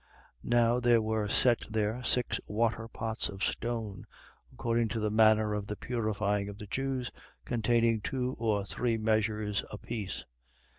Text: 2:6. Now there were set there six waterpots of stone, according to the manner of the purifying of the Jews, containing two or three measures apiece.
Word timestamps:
2:6. 0.43 0.49
Now 0.49 0.79
there 0.79 0.99
were 0.99 1.27
set 1.27 1.63
there 1.69 2.03
six 2.03 2.39
waterpots 2.49 3.29
of 3.29 3.43
stone, 3.43 4.07
according 4.51 4.87
to 4.87 4.99
the 4.99 5.11
manner 5.11 5.53
of 5.53 5.67
the 5.67 5.75
purifying 5.75 6.49
of 6.49 6.57
the 6.57 6.65
Jews, 6.65 7.11
containing 7.45 8.01
two 8.01 8.35
or 8.39 8.65
three 8.65 8.97
measures 8.97 9.63
apiece. 9.69 10.25